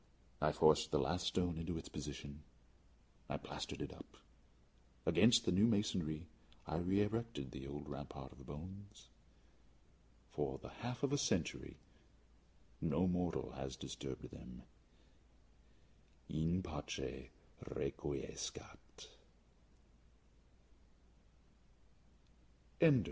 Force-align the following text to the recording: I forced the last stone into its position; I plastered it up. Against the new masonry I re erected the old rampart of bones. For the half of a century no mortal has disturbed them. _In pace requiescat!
I 0.41 0.51
forced 0.51 0.89
the 0.89 0.97
last 0.97 1.27
stone 1.27 1.59
into 1.59 1.77
its 1.77 1.87
position; 1.87 2.41
I 3.29 3.37
plastered 3.37 3.83
it 3.83 3.93
up. 3.93 4.17
Against 5.05 5.45
the 5.45 5.51
new 5.51 5.67
masonry 5.67 6.25
I 6.65 6.77
re 6.77 7.01
erected 7.03 7.51
the 7.51 7.67
old 7.67 7.87
rampart 7.87 8.31
of 8.31 8.43
bones. 8.47 9.09
For 10.31 10.57
the 10.57 10.69
half 10.69 11.03
of 11.03 11.13
a 11.13 11.19
century 11.19 11.77
no 12.81 13.05
mortal 13.05 13.51
has 13.51 13.75
disturbed 13.75 14.31
them. 14.31 14.63
_In 16.31 16.63
pace 16.63 17.29
requiescat! 17.69 19.07